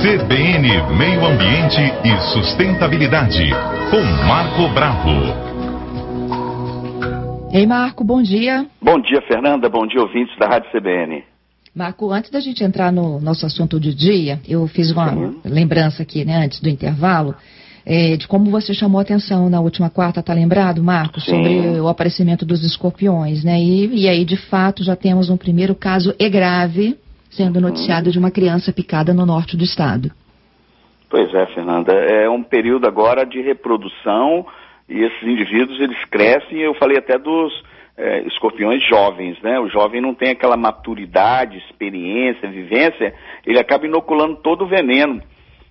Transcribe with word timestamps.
CBN 0.00 0.96
Meio 0.96 1.26
Ambiente 1.26 1.80
e 2.04 2.32
Sustentabilidade, 2.32 3.50
com 3.90 4.00
Marco 4.28 4.68
Bravo. 4.72 5.10
Ei, 7.52 7.66
Marco, 7.66 8.04
bom 8.04 8.22
dia. 8.22 8.64
Bom 8.80 9.00
dia, 9.00 9.20
Fernanda. 9.22 9.68
Bom 9.68 9.84
dia, 9.88 10.00
ouvintes 10.00 10.38
da 10.38 10.46
Rádio 10.46 10.70
CBN. 10.70 11.24
Marco, 11.74 12.12
antes 12.12 12.30
da 12.30 12.38
gente 12.38 12.62
entrar 12.62 12.92
no 12.92 13.18
nosso 13.20 13.44
assunto 13.44 13.80
do 13.80 13.92
dia, 13.92 14.40
eu 14.48 14.68
fiz 14.68 14.92
uma 14.92 15.12
Sim. 15.12 15.40
lembrança 15.44 16.04
aqui, 16.04 16.24
né, 16.24 16.44
antes 16.44 16.60
do 16.60 16.68
intervalo, 16.68 17.34
é, 17.84 18.16
de 18.16 18.28
como 18.28 18.52
você 18.52 18.72
chamou 18.72 19.00
a 19.00 19.02
atenção 19.02 19.50
na 19.50 19.60
última 19.60 19.90
quarta, 19.90 20.22
tá 20.22 20.32
lembrado, 20.32 20.80
Marco, 20.80 21.20
Sim. 21.20 21.26
sobre 21.32 21.80
o 21.80 21.88
aparecimento 21.88 22.46
dos 22.46 22.62
escorpiões, 22.62 23.42
né? 23.42 23.60
E, 23.60 24.02
e 24.04 24.08
aí, 24.08 24.24
de 24.24 24.36
fato, 24.36 24.84
já 24.84 24.94
temos 24.94 25.28
um 25.28 25.36
primeiro 25.36 25.74
caso 25.74 26.14
e 26.20 26.28
grave 26.28 26.96
sendo 27.30 27.60
noticiado 27.60 28.10
de 28.10 28.18
uma 28.18 28.30
criança 28.30 28.72
picada 28.72 29.12
no 29.12 29.26
norte 29.26 29.56
do 29.56 29.64
estado. 29.64 30.10
Pois 31.10 31.32
é, 31.34 31.46
Fernanda. 31.46 31.92
É 31.92 32.28
um 32.28 32.42
período 32.42 32.86
agora 32.86 33.24
de 33.24 33.40
reprodução 33.40 34.46
e 34.88 35.02
esses 35.02 35.22
indivíduos 35.22 35.80
eles 35.80 36.02
crescem. 36.06 36.58
Eu 36.58 36.74
falei 36.74 36.98
até 36.98 37.18
dos 37.18 37.52
é, 37.96 38.20
escorpiões 38.22 38.82
jovens, 38.86 39.40
né? 39.42 39.58
O 39.58 39.68
jovem 39.68 40.00
não 40.00 40.14
tem 40.14 40.30
aquela 40.30 40.56
maturidade, 40.56 41.58
experiência, 41.58 42.48
vivência, 42.48 43.14
ele 43.46 43.58
acaba 43.58 43.86
inoculando 43.86 44.36
todo 44.36 44.64
o 44.64 44.68
veneno. 44.68 45.20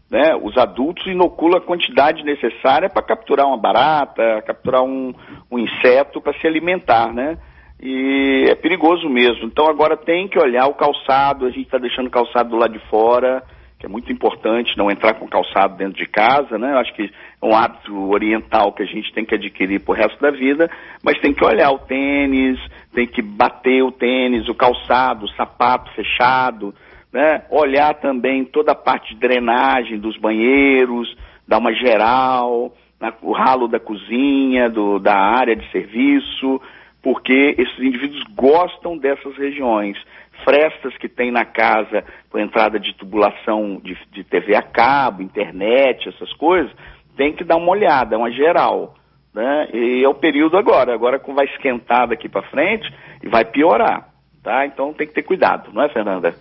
Né? 0.10 0.36
Os 0.42 0.58
adultos 0.58 1.06
inoculam 1.08 1.58
a 1.58 1.66
quantidade 1.66 2.24
necessária 2.24 2.90
para 2.90 3.02
capturar 3.02 3.46
uma 3.46 3.58
barata, 3.58 4.42
capturar 4.46 4.82
um, 4.82 5.14
um 5.52 5.60
inseto 5.60 6.22
para 6.22 6.34
se 6.40 6.48
alimentar, 6.48 7.14
né? 7.14 7.38
E 7.80 8.46
é 8.50 8.56
perigoso 8.56 9.08
mesmo. 9.10 9.46
Então 9.46 9.68
agora 9.68 9.96
tem 9.96 10.28
que 10.28 10.40
olhar 10.40 10.68
o 10.68 10.74
calçado, 10.74 11.46
a 11.46 11.50
gente 11.50 11.66
está 11.66 11.78
deixando 11.78 12.08
o 12.08 12.12
calçado 12.12 12.50
do 12.50 12.56
lado 12.56 12.74
de 12.74 12.90
fora, 12.90 13.44
que 13.80 13.86
é 13.86 13.90
muito 13.90 14.12
importante 14.12 14.76
não 14.76 14.90
entrar 14.90 15.14
com 15.14 15.28
calçado 15.28 15.78
dentro 15.78 15.98
de 15.98 16.08
casa, 16.08 16.58
né? 16.58 16.74
Eu 16.74 16.80
acho 16.80 16.94
que 16.96 17.04
é 17.04 17.46
um 17.46 17.56
hábito 17.56 18.10
oriental 18.10 18.74
que 18.74 18.82
a 18.82 18.88
gente 18.88 19.14
tem 19.14 19.24
que 19.24 19.36
adquirir 19.36 19.80
pro 19.82 19.94
resto 19.94 20.20
da 20.20 20.32
vida, 20.32 20.70
mas 21.04 21.20
tem 21.20 21.32
que 21.32 21.46
olhar 21.46 21.70
o 21.70 21.80
tênis, 21.80 22.60
tem 22.94 23.06
que 23.06 23.22
bater 23.22 23.84
o 23.84 23.92
tênis, 23.92 24.50
o 24.50 24.56
calçado, 24.56 25.26
o 25.26 25.30
sapato 25.30 25.92
fechado, 25.94 26.74
né? 27.14 27.44
Olhar 27.52 27.94
também 27.96 28.44
toda 28.44 28.72
a 28.72 28.76
parte 28.76 29.14
de 29.14 29.20
drenagem 29.20 30.00
dos 30.00 30.18
banheiros, 30.18 31.16
dar 31.48 31.60
uma 31.60 31.72
geral, 31.72 32.74
na, 33.00 33.14
o 33.22 33.32
ralo 33.32 33.68
da 33.68 33.80
cozinha, 33.80 34.70
do, 34.72 34.98
da 34.98 35.16
área 35.16 35.56
de 35.56 35.70
serviço, 35.72 36.60
porque 37.08 37.56
esses 37.58 37.80
indivíduos 37.80 38.22
gostam 38.36 38.98
dessas 38.98 39.34
regiões. 39.38 39.98
Frestas 40.44 40.94
que 40.98 41.08
tem 41.08 41.32
na 41.32 41.46
casa 41.46 42.04
com 42.30 42.38
entrada 42.38 42.78
de 42.78 42.94
tubulação 42.96 43.80
de, 43.82 43.98
de 44.12 44.26
TV 44.26 44.58
a 44.58 44.62
cabo, 44.62 45.22
internet, 45.22 46.10
essas 46.10 46.34
coisas, 46.34 46.70
tem 47.16 47.32
que 47.32 47.46
dar 47.46 47.56
uma 47.56 47.72
olhada, 47.72 48.16
é 48.16 48.18
uma 48.18 48.30
geral. 48.30 48.94
Né? 49.34 49.70
E 49.74 50.04
é 50.04 50.10
o 50.10 50.16
período 50.16 50.58
agora. 50.58 50.94
Agora 50.94 51.22
vai 51.34 51.46
esquentar 51.46 52.10
daqui 52.10 52.28
para 52.28 52.42
frente 52.50 52.94
e 53.24 53.30
vai 53.30 53.46
piorar. 53.46 54.10
Tá? 54.44 54.66
Então 54.66 54.92
tem 54.92 55.08
que 55.08 55.14
ter 55.14 55.24
cuidado, 55.24 55.72
não 55.72 55.84
é, 55.84 55.88
Fernanda? 55.88 56.36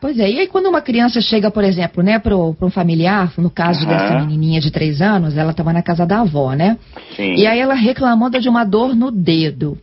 Pois 0.00 0.18
é, 0.18 0.28
e 0.28 0.40
aí 0.40 0.48
quando 0.48 0.68
uma 0.68 0.82
criança 0.82 1.20
chega, 1.20 1.52
por 1.52 1.62
exemplo, 1.62 2.02
né, 2.02 2.18
para 2.18 2.34
um 2.34 2.70
familiar, 2.70 3.32
no 3.38 3.50
caso 3.50 3.84
uhum. 3.84 3.90
dessa 3.90 4.18
menininha 4.18 4.60
de 4.60 4.72
três 4.72 5.00
anos, 5.00 5.36
ela 5.36 5.52
estava 5.52 5.72
na 5.72 5.84
casa 5.84 6.04
da 6.04 6.22
avó, 6.22 6.52
né? 6.54 6.78
Sim. 7.14 7.34
E 7.34 7.46
aí 7.46 7.60
ela 7.60 7.74
reclamando 7.74 8.40
de 8.40 8.48
uma 8.48 8.64
dor 8.64 8.96
no 8.96 9.12
dedo. 9.12 9.78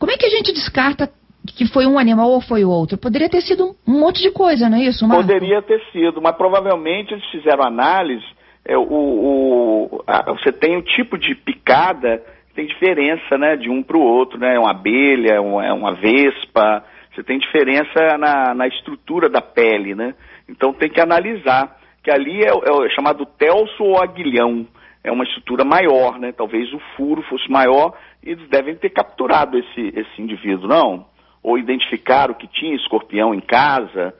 Como 0.00 0.10
é 0.10 0.16
que 0.16 0.24
a 0.24 0.30
gente 0.30 0.50
descarta 0.54 1.10
que 1.56 1.66
foi 1.66 1.86
um 1.86 1.98
animal 1.98 2.30
ou 2.30 2.40
foi 2.40 2.64
outro? 2.64 2.96
Poderia 2.96 3.28
ter 3.28 3.42
sido 3.42 3.76
um 3.86 4.00
monte 4.00 4.22
de 4.22 4.30
coisa, 4.30 4.66
não 4.66 4.78
é 4.78 4.84
isso, 4.84 5.06
Marco? 5.06 5.22
Poderia 5.22 5.60
ter 5.60 5.78
sido, 5.92 6.22
mas 6.22 6.34
provavelmente 6.36 7.12
eles 7.12 7.24
fizeram 7.26 7.62
análise, 7.62 8.24
é, 8.64 8.78
o, 8.78 8.82
o 8.82 10.04
a, 10.06 10.32
você 10.32 10.50
tem 10.52 10.78
o 10.78 10.82
tipo 10.82 11.18
de 11.18 11.34
picada, 11.34 12.22
tem 12.54 12.66
diferença, 12.66 13.36
né, 13.36 13.56
de 13.56 13.68
um 13.68 13.82
para 13.82 13.98
o 13.98 14.00
outro, 14.00 14.38
né, 14.38 14.54
é 14.54 14.58
uma 14.58 14.70
abelha, 14.70 15.34
é 15.34 15.40
uma, 15.40 15.66
é 15.66 15.72
uma 15.72 15.94
vespa, 15.94 16.82
você 17.14 17.22
tem 17.22 17.38
diferença 17.38 18.16
na, 18.18 18.54
na 18.54 18.66
estrutura 18.68 19.28
da 19.28 19.42
pele, 19.42 19.94
né? 19.94 20.14
Então 20.48 20.72
tem 20.72 20.88
que 20.88 21.00
analisar, 21.00 21.76
que 22.02 22.10
ali 22.10 22.40
é, 22.42 22.48
é 22.48 22.90
chamado 22.90 23.26
telso 23.26 23.82
ou 23.82 24.02
aguilhão, 24.02 24.66
é 25.02 25.10
uma 25.10 25.24
estrutura 25.24 25.64
maior, 25.64 26.18
né? 26.18 26.32
Talvez 26.32 26.72
o 26.72 26.78
furo 26.96 27.22
fosse 27.22 27.50
maior 27.50 27.94
e 28.22 28.30
eles 28.30 28.48
devem 28.48 28.74
ter 28.74 28.90
capturado 28.90 29.58
esse, 29.58 29.92
esse 29.94 30.22
indivíduo, 30.22 30.68
não? 30.68 31.06
Ou 31.42 31.58
identificaram 31.58 32.34
que 32.34 32.46
tinha 32.46 32.74
escorpião 32.74 33.34
em 33.34 33.40
casa. 33.40 34.14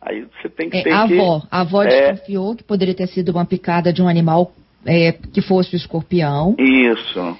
Aí 0.00 0.26
você 0.40 0.48
tem 0.48 0.68
que 0.68 0.78
é, 0.78 0.82
ter 0.82 0.92
a 0.92 1.06
que... 1.06 1.14
avó, 1.14 1.42
a 1.50 1.60
avó 1.60 1.82
é... 1.82 2.12
desconfiou 2.12 2.56
que 2.56 2.64
poderia 2.64 2.94
ter 2.94 3.06
sido 3.06 3.30
uma 3.30 3.46
picada 3.46 3.92
de 3.92 4.02
um 4.02 4.08
animal 4.08 4.52
é, 4.84 5.12
que 5.12 5.40
fosse 5.40 5.74
o 5.74 5.76
escorpião. 5.76 6.54
Isso. 6.58 7.36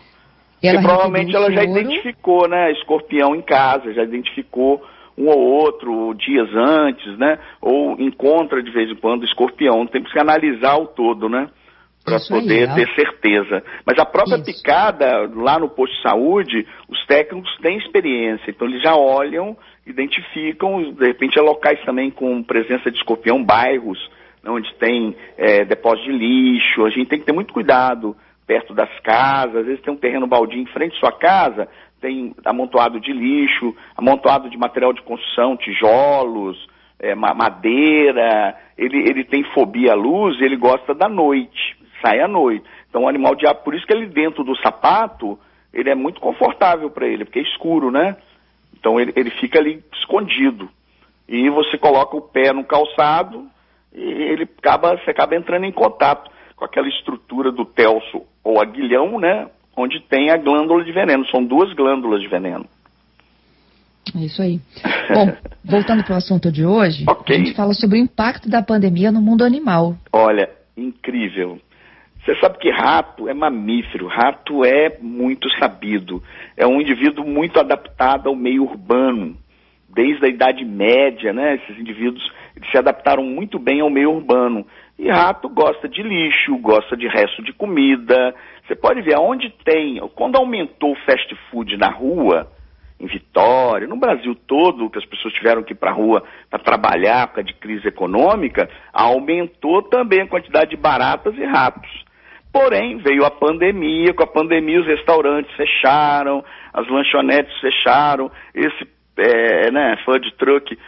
Ela 0.63 0.81
e 0.81 0.83
provavelmente 0.83 1.35
ela 1.35 1.53
já 1.53 1.63
identificou, 1.63 2.49
né, 2.49 2.73
escorpião 2.73 3.35
em 3.35 3.43
casa, 3.43 3.93
já 3.93 4.03
identificou 4.03 4.83
um 5.17 5.29
ou 5.29 5.39
outro 5.39 6.15
dias 6.15 6.49
antes, 6.55 7.17
né? 7.19 7.39
Ou 7.61 7.99
encontra 8.01 8.63
de 8.63 8.71
vez 8.71 8.91
em 8.91 8.97
quando 8.97 9.25
escorpião. 9.25 9.87
Tem 9.87 10.03
que 10.03 10.19
analisar 10.19 10.77
o 10.77 10.87
todo, 10.87 11.29
né? 11.29 11.49
Para 12.07 12.21
poder 12.21 12.71
aí, 12.71 12.75
ter 12.77 12.95
certeza. 12.95 13.63
Mas 13.85 13.99
a 13.99 14.07
própria 14.07 14.37
Isso. 14.37 14.45
picada, 14.45 15.29
lá 15.35 15.59
no 15.59 15.69
posto 15.69 15.95
de 15.97 16.03
saúde, 16.03 16.67
os 16.89 17.05
técnicos 17.07 17.55
têm 17.59 17.77
experiência, 17.79 18.49
então 18.49 18.69
eles 18.69 18.81
já 18.81 18.95
olham, 18.95 19.57
identificam, 19.85 20.93
de 20.93 21.05
repente, 21.05 21.39
é 21.39 21.43
locais 21.43 21.85
também 21.85 22.11
com 22.11 22.43
presença 22.43 22.91
de 22.91 22.97
escorpião, 22.97 23.45
bairros 23.45 23.99
né, 24.47 24.51
onde 24.51 24.73
tem 24.77 25.17
é, 25.37 25.65
depósito 25.65 26.11
de 26.11 26.17
lixo, 26.17 26.85
a 26.85 26.91
gente 26.91 27.09
tem 27.09 27.19
que 27.19 27.27
ter 27.27 27.33
muito 27.33 27.53
cuidado 27.53 28.17
perto 28.47 28.73
das 28.73 28.89
casas, 29.01 29.57
às 29.57 29.67
vezes 29.67 29.83
tem 29.83 29.93
um 29.93 29.99
terreno 29.99 30.27
baldio 30.27 30.61
em 30.61 30.67
frente 30.67 30.97
à 30.97 31.01
sua 31.01 31.13
casa, 31.13 31.69
tem 32.01 32.33
amontoado 32.45 33.01
de 33.01 33.13
lixo, 33.13 33.75
amontoado 33.97 34.49
de 34.49 34.57
material 34.57 34.93
de 34.93 35.03
construção, 35.03 35.57
tijolos, 35.57 36.57
é, 37.01 37.15
madeira, 37.15 38.57
ele, 38.79 38.99
ele 38.99 39.25
tem 39.25 39.43
fobia 39.53 39.93
à 39.93 39.95
luz, 39.97 40.41
ele 40.41 40.57
gosta 40.57 40.95
da 40.95 41.09
noite, 41.09 41.66
sai 42.07 42.21
à 42.21 42.29
noite. 42.29 42.65
Então 42.89 43.05
o 43.05 43.09
animal 43.09 43.35
de 43.35 43.45
por 43.65 43.75
isso 43.75 43.87
que 43.87 43.93
ele 43.93 44.07
dentro 44.07 44.45
do 44.45 44.57
sapato, 44.59 45.39
ele 45.73 45.91
é 45.91 45.95
muito 45.95 46.21
confortável 46.21 46.91
para 46.91 47.07
ele, 47.07 47.25
porque 47.25 47.41
é 47.41 47.43
escuro, 47.43 47.91
né? 47.91 48.17
Então 48.79 49.01
ele, 49.01 49.13
ele 49.17 49.31
fica 49.31 49.59
ali 49.59 49.83
escondido. 49.93 50.69
E 51.29 51.51
você 51.51 51.77
coloca 51.77 52.17
o 52.17 52.21
pé 52.21 52.53
no 52.53 52.65
calçado 52.65 53.47
e 53.93 54.01
ele 54.01 54.49
acaba, 54.59 54.97
você 54.97 55.11
acaba 55.11 55.35
entrando 55.35 55.65
em 55.65 55.73
contato 55.73 56.31
com 56.55 56.65
aquela 56.65 56.89
estrutura 56.89 57.51
do 57.51 57.65
telso 57.65 58.23
ou 58.45 58.61
aguilhão, 58.61 59.19
né? 59.19 59.49
Onde 59.77 60.01
tem 60.01 60.31
a 60.31 60.37
glândula 60.37 60.85
de 60.85 60.93
veneno. 60.93 61.27
São 61.27 61.45
duas 61.45 61.73
glândulas 61.75 62.23
de 62.23 62.29
veneno. 62.29 62.65
É 64.15 64.21
isso 64.21 64.41
aí. 64.41 64.61
Bom, 65.13 65.37
voltando 65.65 66.05
para 66.05 66.15
o 66.15 66.17
assunto 66.17 66.51
de 66.51 66.65
hoje, 66.65 67.05
okay. 67.09 67.37
a 67.37 67.39
gente 67.41 67.55
fala 67.55 67.75
sobre 67.75 67.99
o 67.99 68.01
impacto 68.01 68.49
da 68.49 68.63
pandemia 68.63 69.11
no 69.11 69.21
mundo 69.21 69.45
animal. 69.45 69.97
Olha, 70.13 70.49
incrível. 70.77 71.59
Você 72.27 72.35
sabe 72.41 72.59
que 72.59 72.69
rato 72.69 73.29
é 73.29 73.33
mamífero, 73.33 74.09
rato 74.09 74.65
é 74.65 74.99
muito 75.01 75.49
sabido, 75.61 76.21
é 76.57 76.67
um 76.67 76.81
indivíduo 76.81 77.25
muito 77.25 77.61
adaptado 77.61 78.29
ao 78.29 78.35
meio 78.35 78.65
urbano. 78.65 79.37
Desde 79.89 80.27
a 80.27 80.29
Idade 80.29 80.65
Média, 80.65 81.33
né, 81.33 81.55
esses 81.55 81.79
indivíduos 81.79 82.21
se 82.69 82.77
adaptaram 82.77 83.23
muito 83.23 83.61
bem 83.61 83.81
ao 83.81 83.89
meio 83.89 84.11
urbano. 84.11 84.67
E 84.99 85.09
rato 85.09 85.49
gosta 85.49 85.89
de 85.89 86.03
lixo, 86.03 86.59
gosta 86.59 86.97
de 86.97 87.07
resto 87.07 87.45
de 87.45 87.53
comida. 87.53 88.35
Você 88.67 88.75
pode 88.75 89.03
ver 89.03 89.15
aonde 89.15 89.49
tem, 89.65 90.01
quando 90.17 90.35
aumentou 90.35 90.95
o 90.95 90.99
fast 91.07 91.33
food 91.49 91.77
na 91.77 91.91
rua, 91.91 92.51
em 92.99 93.07
Vitória, 93.07 93.87
no 93.87 93.97
Brasil 93.97 94.35
todo, 94.35 94.91
que 94.91 94.99
as 94.99 95.07
pessoas 95.07 95.33
tiveram 95.33 95.63
que 95.63 95.75
ir 95.75 95.77
para 95.77 95.93
a 95.93 95.95
rua 95.95 96.25
para 96.51 96.59
trabalhar 96.59 97.29
por 97.29 97.37
causa 97.37 97.47
de 97.47 97.55
crise 97.55 97.87
econômica, 97.87 98.69
aumentou 98.93 99.81
também 99.83 100.23
a 100.23 100.27
quantidade 100.27 100.71
de 100.71 100.77
baratas 100.77 101.33
e 101.37 101.45
ratos. 101.45 102.06
Porém, 102.57 102.97
veio 102.97 103.23
a 103.23 103.31
pandemia, 103.31 104.15
com 104.15 104.23
a 104.23 104.27
pandemia 104.27 104.81
os 104.81 104.87
restaurantes 104.87 105.55
fecharam, 105.57 106.43
as 106.73 106.89
lanchonetes 106.89 107.55
fecharam, 107.61 108.31
esse 108.55 108.89
é, 109.19 109.71
né, 109.71 109.99
food 110.07 110.33
truck 110.39 110.79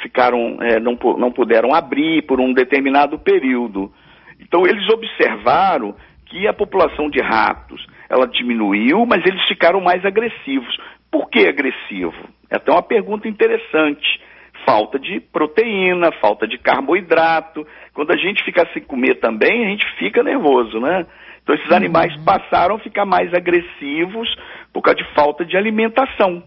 ficaram, 0.00 0.58
é, 0.60 0.78
não, 0.78 0.96
não 1.18 1.32
puderam 1.32 1.74
abrir 1.74 2.22
por 2.22 2.40
um 2.40 2.52
determinado 2.52 3.18
período. 3.18 3.92
Então 4.38 4.64
eles 4.64 4.88
observaram 4.88 5.96
que 6.26 6.46
a 6.46 6.52
população 6.52 7.10
de 7.10 7.20
ratos 7.20 7.84
ela 8.08 8.28
diminuiu, 8.28 9.04
mas 9.04 9.26
eles 9.26 9.44
ficaram 9.48 9.80
mais 9.80 10.04
agressivos. 10.04 10.78
Por 11.10 11.28
que 11.30 11.48
agressivo? 11.48 12.14
É 12.48 12.58
até 12.58 12.70
uma 12.70 12.82
pergunta 12.82 13.26
interessante. 13.26 14.20
Falta 14.68 14.98
de 14.98 15.20
proteína, 15.20 16.12
falta 16.20 16.46
de 16.46 16.58
carboidrato. 16.58 17.66
Quando 17.94 18.10
a 18.10 18.16
gente 18.16 18.44
fica 18.44 18.68
sem 18.72 18.82
comer 18.82 19.14
também, 19.16 19.64
a 19.64 19.68
gente 19.70 19.86
fica 19.98 20.22
nervoso, 20.22 20.78
né? 20.78 21.06
Então 21.42 21.54
esses 21.54 21.72
animais 21.72 22.14
uhum. 22.16 22.24
passaram 22.24 22.76
a 22.76 22.78
ficar 22.80 23.06
mais 23.06 23.32
agressivos 23.32 24.28
por 24.72 24.82
causa 24.82 24.98
de 24.98 25.14
falta 25.14 25.44
de 25.44 25.56
alimentação 25.56 26.42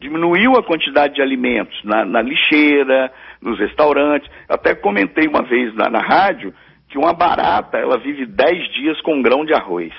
diminuiu 0.00 0.56
a 0.56 0.62
quantidade 0.62 1.14
de 1.14 1.22
alimentos 1.22 1.78
na, 1.84 2.06
na 2.06 2.22
lixeira, 2.22 3.12
nos 3.40 3.58
restaurantes. 3.58 4.28
Até 4.48 4.74
comentei 4.74 5.28
uma 5.28 5.42
vez 5.42 5.74
na, 5.74 5.90
na 5.90 6.00
rádio 6.00 6.54
que 6.88 6.98
uma 6.98 7.12
barata, 7.12 7.78
ela 7.78 7.98
vive 7.98 8.26
10 8.26 8.72
dias 8.72 9.00
com 9.02 9.14
um 9.14 9.22
grão 9.22 9.44
de 9.44 9.52
arroz. 9.52 9.92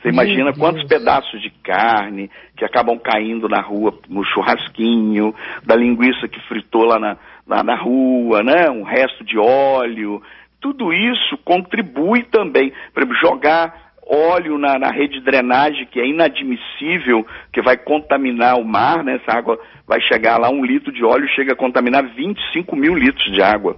Você 0.00 0.08
imagina 0.08 0.52
quantos 0.54 0.82
pedaços 0.84 1.42
de 1.42 1.50
carne 1.62 2.30
que 2.56 2.64
acabam 2.64 2.98
caindo 2.98 3.48
na 3.48 3.60
rua, 3.60 3.92
no 4.08 4.24
churrasquinho, 4.24 5.34
da 5.62 5.76
linguiça 5.76 6.26
que 6.26 6.40
fritou 6.48 6.84
lá 6.84 6.98
na, 6.98 7.16
lá 7.46 7.62
na 7.62 7.76
rua, 7.76 8.42
né? 8.42 8.70
Um 8.70 8.82
resto 8.82 9.22
de 9.24 9.38
óleo. 9.38 10.22
Tudo 10.58 10.92
isso 10.92 11.36
contribui 11.44 12.22
também. 12.22 12.72
Por 12.94 13.02
exemplo, 13.02 13.20
jogar 13.20 13.90
óleo 14.06 14.56
na, 14.58 14.78
na, 14.78 14.90
rede 14.90 15.18
de 15.18 15.24
drenagem, 15.24 15.86
que 15.86 16.00
é 16.00 16.06
inadmissível, 16.06 17.24
que 17.52 17.60
vai 17.60 17.76
contaminar 17.76 18.58
o 18.58 18.64
mar, 18.64 19.04
né? 19.04 19.20
Essa 19.22 19.36
água 19.36 19.58
vai 19.86 20.00
chegar 20.00 20.38
lá, 20.38 20.50
um 20.50 20.64
litro 20.64 20.90
de 20.92 21.04
óleo 21.04 21.28
chega 21.28 21.52
a 21.52 21.56
contaminar 21.56 22.02
25 22.02 22.74
mil 22.74 22.94
litros 22.94 23.32
de 23.32 23.42
água. 23.42 23.76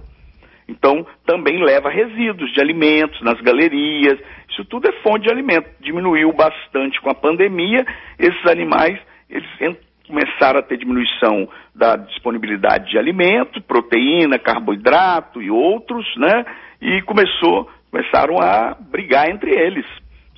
Então, 0.67 1.05
também 1.25 1.63
leva 1.63 1.89
resíduos 1.89 2.51
de 2.53 2.61
alimentos 2.61 3.21
nas 3.21 3.39
galerias. 3.41 4.19
Isso 4.49 4.63
tudo 4.65 4.87
é 4.87 4.91
fonte 5.01 5.23
de 5.23 5.31
alimento. 5.31 5.69
Diminuiu 5.79 6.31
bastante 6.33 7.01
com 7.01 7.09
a 7.09 7.15
pandemia. 7.15 7.85
Esses 8.17 8.45
animais, 8.45 8.99
eles 9.29 9.47
começaram 10.07 10.59
a 10.59 10.63
ter 10.63 10.77
diminuição 10.77 11.47
da 11.73 11.95
disponibilidade 11.95 12.91
de 12.91 12.97
alimento, 12.97 13.61
proteína, 13.61 14.37
carboidrato 14.37 15.41
e 15.41 15.49
outros, 15.49 16.05
né? 16.17 16.45
E 16.81 17.01
começou, 17.01 17.69
começaram 17.89 18.39
a 18.39 18.77
brigar 18.79 19.29
entre 19.29 19.51
eles. 19.51 19.85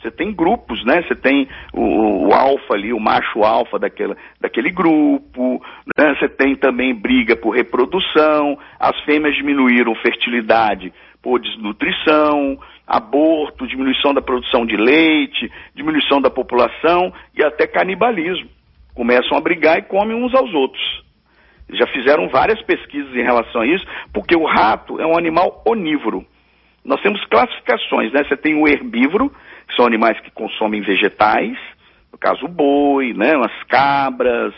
Você 0.06 0.12
tem 0.12 0.32
grupos, 0.32 0.86
né? 0.86 1.02
Você 1.02 1.16
tem 1.16 1.48
o, 1.74 2.28
o 2.28 2.34
alfa 2.34 2.76
ali, 2.76 2.94
o 2.94 3.00
macho 3.00 3.44
alfa 3.44 3.80
daquela, 3.80 4.16
daquele 4.40 4.70
grupo, 4.70 5.60
né? 5.98 6.16
Você 6.20 6.30
tem 6.30 6.56
também 6.56 6.94
briga 6.94 7.36
por 7.36 7.56
reprodução, 7.56 8.56
as 8.80 8.96
fêmeas 9.04 9.36
diminuíram 9.36 9.96
fertilidade 9.96 10.94
por 11.24 11.40
desnutrição, 11.40 12.60
aborto, 12.86 13.66
diminuição 13.66 14.14
da 14.14 14.22
produção 14.22 14.64
de 14.64 14.78
leite, 14.78 15.52
diminuição 15.74 16.22
da 16.22 16.30
população 16.30 17.12
e 17.36 17.44
até 17.44 17.66
canibalismo. 17.66 18.48
Começam 18.94 19.36
a 19.36 19.42
brigar 19.42 19.80
e 19.80 19.82
comem 19.82 20.16
uns 20.16 20.36
aos 20.36 20.54
outros. 20.54 21.04
Já 21.72 21.88
fizeram 21.88 22.30
várias 22.30 22.62
pesquisas 22.62 23.12
em 23.16 23.24
relação 23.24 23.62
a 23.62 23.66
isso, 23.66 23.84
porque 24.14 24.36
o 24.36 24.46
rato 24.46 25.02
é 25.02 25.06
um 25.08 25.18
animal 25.18 25.64
onívoro. 25.66 26.24
Nós 26.86 27.02
temos 27.02 27.26
classificações, 27.26 28.14
né? 28.14 28.24
Você 28.24 28.38
tem 28.38 28.54
o 28.54 28.68
herbívoro, 28.68 29.32
que 29.68 29.76
são 29.76 29.86
animais 29.86 30.20
que 30.20 30.32
consomem 30.32 30.82
vegetais, 30.82 31.58
no 32.12 32.18
caso 32.18 32.46
o 32.46 32.50
boi, 32.50 33.14
né, 33.14 33.34
as 33.36 33.64
cabras, 33.68 34.54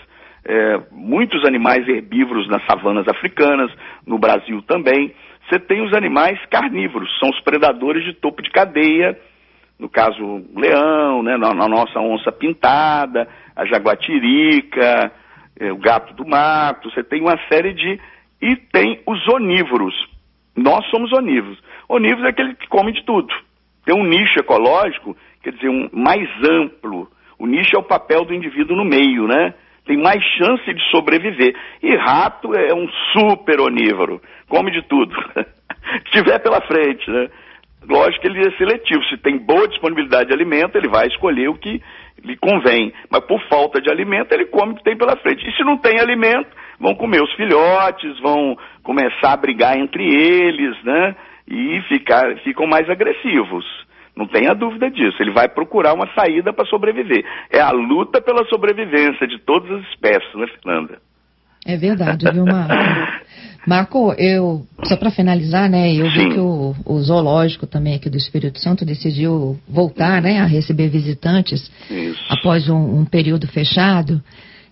é, 0.45 0.79
muitos 0.91 1.43
animais 1.45 1.87
herbívoros 1.87 2.47
nas 2.47 2.63
savanas 2.65 3.07
africanas, 3.07 3.71
no 4.05 4.19
Brasil 4.19 4.61
também. 4.61 5.13
Você 5.47 5.59
tem 5.59 5.81
os 5.81 5.93
animais 5.93 6.39
carnívoros, 6.51 7.09
são 7.19 7.29
os 7.29 7.39
predadores 7.41 8.03
de 8.03 8.13
topo 8.13 8.41
de 8.41 8.51
cadeia, 8.51 9.19
no 9.79 9.89
caso 9.89 10.23
o 10.23 10.59
leão, 10.59 11.23
né, 11.23 11.35
na, 11.37 11.53
na 11.53 11.67
nossa 11.67 11.99
onça 11.99 12.31
pintada, 12.31 13.27
a 13.55 13.65
jaguatirica, 13.65 15.11
é, 15.59 15.71
o 15.71 15.77
gato 15.77 16.13
do 16.13 16.27
mato, 16.27 16.91
você 16.91 17.03
tem 17.03 17.21
uma 17.21 17.37
série 17.47 17.73
de. 17.73 17.99
E 18.39 18.55
tem 18.55 19.01
os 19.07 19.27
onívoros. 19.29 19.95
Nós 20.55 20.85
somos 20.91 21.11
onívoros. 21.11 21.59
Onívoros 21.89 22.25
é 22.25 22.29
aquele 22.29 22.53
que 22.53 22.67
come 22.67 22.91
de 22.91 23.03
tudo 23.03 23.33
ter 23.87 23.93
um 23.93 24.03
nicho 24.03 24.37
ecológico, 24.37 25.15
quer 25.41 25.53
dizer, 25.53 25.69
um 25.69 25.87
mais 25.93 26.27
amplo. 26.43 27.07
O 27.39 27.47
nicho 27.47 27.73
é 27.73 27.79
o 27.79 27.87
papel 27.87 28.25
do 28.25 28.33
indivíduo 28.33 28.75
no 28.75 28.83
meio, 28.83 29.25
né? 29.25 29.53
Tem 29.85 29.97
mais 29.97 30.21
chance 30.37 30.65
de 30.65 30.91
sobreviver. 30.91 31.55
E 31.81 31.95
rato 31.95 32.53
é 32.53 32.73
um 32.75 32.85
super 33.13 33.61
onívoro, 33.61 34.21
come 34.49 34.71
de 34.71 34.81
tudo. 34.89 35.15
Se 36.03 36.11
tiver 36.11 36.37
pela 36.39 36.59
frente, 36.67 37.09
né? 37.09 37.29
Lógico 37.87 38.21
que 38.21 38.27
ele 38.27 38.45
é 38.45 38.51
seletivo. 38.57 39.01
Se 39.05 39.15
tem 39.19 39.37
boa 39.37 39.65
disponibilidade 39.69 40.27
de 40.27 40.35
alimento, 40.35 40.77
ele 40.77 40.89
vai 40.89 41.07
escolher 41.07 41.47
o 41.47 41.57
que 41.57 41.81
lhe 42.25 42.35
convém. 42.35 42.91
Mas 43.09 43.23
por 43.25 43.41
falta 43.47 43.79
de 43.79 43.89
alimento, 43.89 44.33
ele 44.33 44.47
come 44.47 44.73
o 44.73 44.75
que 44.75 44.83
tem 44.83 44.97
pela 44.97 45.15
frente. 45.15 45.47
E 45.47 45.55
se 45.55 45.63
não 45.63 45.77
tem 45.77 45.97
alimento, 45.97 46.49
vão 46.77 46.93
comer 46.93 47.23
os 47.23 47.33
filhotes, 47.35 48.19
vão 48.19 48.57
começar 48.83 49.31
a 49.31 49.37
brigar 49.37 49.77
entre 49.77 50.03
eles, 50.03 50.83
né? 50.83 51.15
E 51.47 51.81
ficar, 51.87 52.35
ficam 52.39 52.67
mais 52.67 52.89
agressivos. 52.89 53.65
Não 54.15 54.27
tenha 54.27 54.53
dúvida 54.53 54.89
disso. 54.89 55.21
Ele 55.21 55.31
vai 55.31 55.47
procurar 55.47 55.93
uma 55.93 56.07
saída 56.13 56.51
para 56.51 56.65
sobreviver. 56.65 57.23
É 57.51 57.59
a 57.59 57.71
luta 57.71 58.19
pela 58.19 58.43
sobrevivência 58.45 59.27
de 59.27 59.37
todas 59.39 59.71
as 59.71 59.87
espécies, 59.89 60.33
né, 60.33 60.47
Fernanda? 60.47 60.99
É 61.65 61.77
verdade, 61.77 62.25
viu, 62.31 62.45
Marco? 62.45 62.73
Marco, 63.67 64.13
eu, 64.13 64.65
só 64.85 64.95
para 64.95 65.11
finalizar, 65.11 65.69
né, 65.69 65.93
eu 65.93 66.09
Sim. 66.09 66.17
vi 66.17 66.33
que 66.33 66.39
o, 66.39 66.73
o, 66.85 66.99
zoológico 67.01 67.67
também 67.67 67.95
aqui 67.95 68.09
do 68.09 68.15
Espírito 68.15 68.59
Santo 68.59 68.85
decidiu 68.85 69.59
voltar, 69.67 70.21
né, 70.21 70.39
a 70.39 70.45
receber 70.45 70.87
visitantes 70.87 71.69
Isso. 71.91 72.23
após 72.29 72.69
um, 72.69 73.01
um 73.01 73.05
período 73.05 73.45
fechado. 73.47 74.21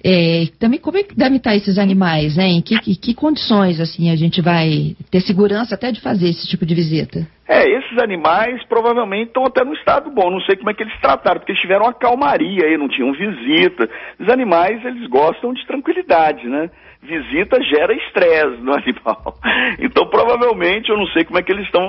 É, 0.08 0.46
também 0.60 0.80
como 0.80 1.00
é 1.00 1.04
que 1.04 1.16
devem 1.16 1.38
estar 1.38 1.56
esses 1.56 1.80
animais? 1.80 2.38
Em 2.38 2.62
que, 2.62 2.78
que, 2.80 2.96
que, 2.96 3.16
condições 3.16 3.80
assim 3.82 4.12
a 4.12 4.16
gente 4.16 4.40
vai 4.40 4.96
ter 5.10 5.20
segurança 5.22 5.74
até 5.74 5.92
de 5.92 6.00
fazer 6.00 6.30
esse 6.30 6.48
tipo 6.48 6.64
de 6.64 6.76
visita? 6.76 7.28
É, 7.48 7.68
esses 7.68 7.98
animais 7.98 8.64
provavelmente 8.66 9.30
estão 9.30 9.44
até 9.48 9.64
no 9.64 9.74
estado 9.74 10.12
bom. 10.12 10.30
Não 10.30 10.42
sei 10.42 10.58
como 10.58 10.70
é 10.70 10.76
que 10.76 10.84
eles 10.84 10.96
trataram, 11.02 11.40
porque 11.40 11.54
eles 11.54 11.62
tiveram 11.62 11.86
uma 11.86 11.94
calmaria 11.94 12.68
aí, 12.68 12.78
não 12.78 12.88
tinham 12.88 13.14
visita. 13.14 13.90
Os 14.20 14.30
animais 14.30 14.86
eles 14.86 15.10
gostam 15.10 15.52
de 15.54 15.66
tranquilidade, 15.66 16.48
né? 16.48 16.70
Visita 17.02 17.60
gera 17.64 17.92
estresse 17.96 18.62
no 18.62 18.76
animal. 18.78 19.34
Então 19.80 20.06
provavelmente 20.06 20.88
eu 20.88 20.98
não 20.98 21.08
sei 21.08 21.24
como 21.24 21.40
é 21.40 21.42
que 21.42 21.52
eles 21.52 21.66
estão 21.66 21.82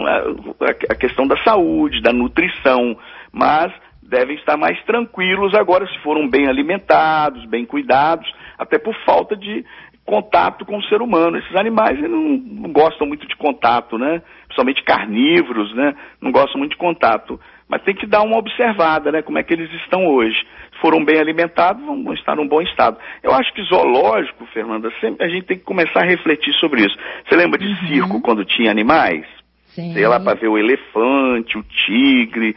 a 0.89 0.95
questão 0.95 1.27
da 1.27 1.37
saúde, 1.45 2.01
da 2.01 2.15
nutrição, 2.15 2.97
mas 3.31 3.71
devem 4.09 4.37
estar 4.37 4.57
mais 4.57 4.83
tranquilos 4.85 5.55
agora 5.55 5.87
se 5.87 5.99
foram 6.01 6.29
bem 6.29 6.49
alimentados, 6.49 7.45
bem 7.47 7.65
cuidados, 7.65 8.31
até 8.59 8.79
por 8.79 8.95
falta 9.05 9.37
de 9.37 9.65
contato 10.07 10.65
com 10.65 10.79
o 10.79 10.85
ser 10.85 11.03
humano. 11.03 11.37
Esses 11.37 11.55
animais 11.57 12.01
não, 12.01 12.39
não, 12.39 12.73
gostam 12.73 13.07
muito 13.07 13.27
de 13.27 13.37
contato, 13.37 13.99
né? 13.99 14.23
Principalmente 14.45 14.85
carnívoros, 14.85 15.75
né? 15.75 15.95
Não 16.21 16.31
gostam 16.31 16.59
muito 16.59 16.71
de 16.73 16.77
contato. 16.79 17.39
Mas 17.69 17.83
tem 17.83 17.95
que 17.95 18.07
dar 18.07 18.23
uma 18.23 18.39
observada, 18.39 19.11
né? 19.11 19.21
Como 19.23 19.39
é 19.39 19.43
que 19.43 19.53
eles 19.53 19.71
estão 19.83 20.07
hoje. 20.07 20.39
Se 20.73 20.81
foram 20.81 21.05
bem 21.05 21.19
alimentados, 21.19 21.85
vão 21.85 22.15
estar 22.15 22.37
num 22.37 22.47
bom 22.47 22.63
estado. 22.63 22.97
Eu 23.23 23.33
acho 23.33 23.53
que 23.53 23.63
zoológico, 23.65 24.47
Fernanda, 24.55 24.91
sempre 25.01 25.27
a 25.27 25.29
gente 25.29 25.47
tem 25.47 25.59
que 25.59 25.65
começar 25.65 26.03
a 26.03 26.07
refletir 26.07 26.55
sobre 26.55 26.87
isso. 26.87 26.97
Você 27.27 27.35
lembra 27.35 27.59
de 27.59 27.67
uhum. 27.67 27.89
circo 27.89 28.23
quando 28.23 28.45
tinha 28.45 28.71
animais? 28.71 29.27
Sim. 29.65 29.93
Sei 29.93 30.07
lá, 30.07 30.21
para 30.21 30.39
ver 30.39 30.49
o 30.49 30.57
elefante, 30.57 31.59
o 31.59 31.63
tigre 31.65 32.57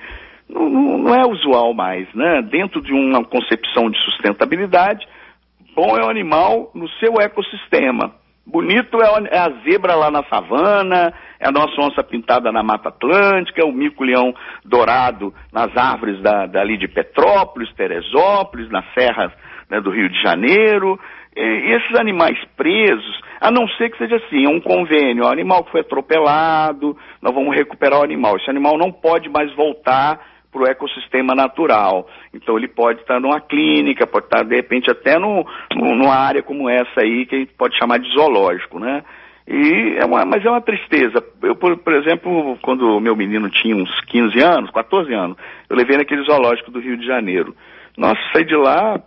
não, 0.49 0.97
não, 0.97 1.15
é 1.15 1.27
usual 1.27 1.73
mais, 1.73 2.11
né? 2.13 2.41
Dentro 2.41 2.81
de 2.81 2.91
uma 2.91 3.23
concepção 3.23 3.89
de 3.89 3.99
sustentabilidade, 4.03 5.07
bom 5.75 5.95
é 5.97 6.05
o 6.05 6.09
animal 6.09 6.71
no 6.73 6.89
seu 6.99 7.13
ecossistema. 7.21 8.13
Bonito 8.45 8.97
é 9.29 9.37
a 9.37 9.49
zebra 9.63 9.93
lá 9.93 10.09
na 10.09 10.23
savana, 10.23 11.13
é 11.39 11.47
a 11.47 11.51
nossa 11.51 11.79
onça 11.79 12.03
pintada 12.03 12.51
na 12.51 12.63
Mata 12.63 12.89
Atlântica, 12.89 13.63
o 13.63 13.71
mico-leão 13.71 14.33
dourado 14.65 15.31
nas 15.53 15.69
árvores 15.77 16.19
da, 16.23 16.47
dali 16.47 16.75
de 16.75 16.87
Petrópolis, 16.87 17.71
Teresópolis, 17.75 18.67
nas 18.71 18.85
serras 18.95 19.31
né, 19.69 19.79
do 19.79 19.91
Rio 19.91 20.09
de 20.09 20.19
Janeiro. 20.23 20.99
E 21.37 21.75
esses 21.75 21.99
animais 21.99 22.37
presos, 22.57 23.21
a 23.39 23.51
não 23.51 23.67
ser 23.69 23.91
que 23.91 23.99
seja 23.99 24.15
assim, 24.15 24.45
é 24.45 24.49
um 24.49 24.59
convênio, 24.59 25.25
o 25.25 25.31
animal 25.31 25.63
que 25.63 25.71
foi 25.71 25.81
atropelado, 25.81 26.97
nós 27.21 27.33
vamos 27.33 27.55
recuperar 27.55 27.99
o 27.99 28.03
animal. 28.03 28.35
Esse 28.35 28.49
animal 28.49 28.79
não 28.79 28.91
pode 28.91 29.29
mais 29.29 29.53
voltar 29.55 30.19
para 30.51 30.61
o 30.61 30.67
ecossistema 30.67 31.35
natural. 31.35 32.07
Então 32.33 32.57
ele 32.57 32.67
pode 32.67 33.01
estar 33.01 33.19
numa 33.19 33.39
clínica, 33.39 34.07
pode 34.07 34.25
estar 34.25 34.43
de 34.43 34.55
repente 34.55 34.89
até 34.89 35.17
no, 35.17 35.45
no, 35.75 35.95
numa 35.95 36.15
área 36.15 36.41
como 36.41 36.69
essa 36.69 37.01
aí, 37.01 37.25
que 37.25 37.35
a 37.35 37.39
gente 37.39 37.53
pode 37.53 37.77
chamar 37.77 37.99
de 37.99 38.09
zoológico, 38.11 38.79
né? 38.79 39.03
E 39.47 39.97
é 39.97 40.05
uma, 40.05 40.23
mas 40.25 40.45
é 40.45 40.49
uma 40.49 40.61
tristeza. 40.61 41.23
Eu, 41.41 41.55
por, 41.55 41.75
por 41.77 41.93
exemplo, 41.93 42.57
quando 42.61 42.99
meu 42.99 43.15
menino 43.15 43.49
tinha 43.49 43.75
uns 43.75 43.89
15 44.01 44.39
anos, 44.39 44.69
14 44.71 45.11
anos, 45.11 45.37
eu 45.67 45.75
levei 45.75 45.97
naquele 45.97 46.23
zoológico 46.23 46.69
do 46.69 46.79
Rio 46.79 46.95
de 46.95 47.05
Janeiro. 47.05 47.55
Nossa, 47.97 48.19
saí 48.31 48.45
de 48.45 48.55
lá 48.55 49.01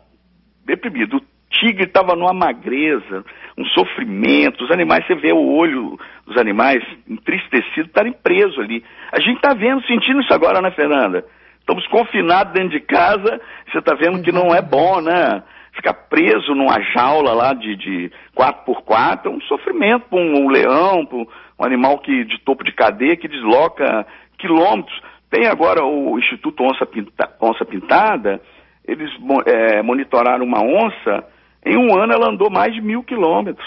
deprimido. 0.67 1.23
Tigre 1.53 1.85
estava 1.85 2.17
numa 2.17 2.33
magreza, 2.33 3.25
um 3.57 3.65
sofrimento. 3.67 4.65
Os 4.65 4.71
animais, 4.71 5.07
você 5.07 5.15
vê 5.15 5.33
o 5.33 5.55
olho 5.55 5.99
dos 6.27 6.37
animais 6.37 6.83
entristecidos, 7.09 7.87
estarem 7.87 8.13
presos 8.13 8.59
ali. 8.59 8.83
A 9.13 9.21
gente 9.21 9.37
está 9.37 9.55
vendo, 9.55 9.85
sentindo 9.87 10.21
isso 10.21 10.33
agora, 10.33 10.61
né, 10.61 10.71
Fernanda? 10.71 11.25
Estamos 11.61 11.87
confinados 11.87 12.53
dentro 12.53 12.71
de 12.71 12.81
casa, 12.81 13.41
você 13.71 13.79
está 13.79 13.95
vendo 13.95 14.23
que 14.23 14.33
não 14.33 14.55
é 14.55 14.61
bom, 14.61 15.01
né? 15.01 15.43
Ficar 15.75 15.95
preso 15.95 16.55
numa 16.55 16.81
jaula 16.81 17.33
lá 17.33 17.55
de, 17.55 17.77
de 17.77 18.13
4x4 18.37 19.27
é 19.27 19.29
um 19.29 19.41
sofrimento 19.43 20.07
para 20.11 20.19
um, 20.19 20.45
um, 20.45 20.51
leão, 20.51 21.07
para 21.07 21.19
um 21.19 21.27
animal 21.61 21.99
que, 21.99 22.25
de 22.25 22.39
topo 22.41 22.65
de 22.65 22.73
cadeia 22.73 23.17
que 23.17 23.29
desloca 23.29 24.07
quilômetros. 24.39 25.01
Tem 25.31 25.47
agora 25.47 25.85
o 25.85 26.19
Instituto 26.19 26.63
Onça, 26.63 26.85
Pinta, 26.85 27.31
Onça 27.41 27.65
Pintada, 27.65 28.41
eles 28.87 29.11
é, 29.47 29.83
monitoraram 29.83 30.45
uma 30.45 30.61
onça 30.63 31.25
em 31.65 31.77
um 31.77 31.97
ano 31.99 32.13
ela 32.13 32.29
andou 32.29 32.51
mais 32.51 32.75
de 32.75 32.81
mil 32.81 33.03
quilômetros. 33.03 33.67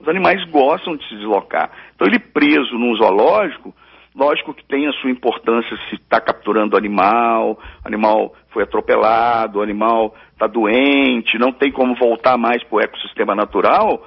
Os 0.00 0.08
animais 0.08 0.44
gostam 0.50 0.96
de 0.96 1.08
se 1.08 1.16
deslocar. 1.16 1.70
Então 1.94 2.06
ele 2.06 2.18
preso 2.18 2.76
num 2.76 2.94
zoológico, 2.96 3.74
lógico 4.14 4.52
que 4.52 4.64
tem 4.64 4.86
a 4.88 4.92
sua 4.94 5.10
importância 5.10 5.76
se 5.88 5.94
está 5.94 6.20
capturando 6.20 6.76
animal, 6.76 7.58
animal 7.84 8.34
foi 8.50 8.64
atropelado, 8.64 9.62
animal 9.62 10.14
está 10.32 10.46
doente, 10.46 11.38
não 11.38 11.52
tem 11.52 11.70
como 11.70 11.94
voltar 11.94 12.36
mais 12.36 12.62
para 12.64 12.76
o 12.76 12.80
ecossistema 12.80 13.34
natural, 13.34 14.06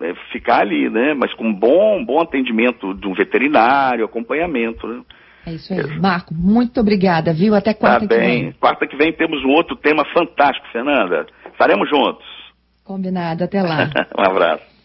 é, 0.00 0.14
ficar 0.32 0.60
ali, 0.60 0.90
né? 0.90 1.14
Mas 1.14 1.32
com 1.34 1.52
bom, 1.52 2.04
bom 2.04 2.20
atendimento 2.20 2.94
de 2.94 3.06
um 3.06 3.14
veterinário, 3.14 4.04
acompanhamento, 4.04 4.86
né? 4.86 5.02
É 5.46 5.52
isso 5.52 5.72
aí. 5.72 5.80
É. 5.80 6.00
Marco, 6.00 6.34
muito 6.34 6.80
obrigada, 6.80 7.32
viu? 7.32 7.54
Até 7.54 7.72
quarta 7.72 8.08
tá 8.08 8.14
que 8.14 8.20
vem. 8.20 8.52
Quarta 8.52 8.86
que 8.86 8.96
vem 8.96 9.12
temos 9.12 9.44
um 9.44 9.50
outro 9.50 9.76
tema 9.76 10.04
fantástico, 10.12 10.66
Fernanda. 10.72 11.26
Estaremos 11.52 11.88
juntos. 11.88 12.35
Combinado, 12.86 13.44
até 13.44 13.62
lá. 13.62 13.90
um 14.16 14.22
abraço. 14.22 14.75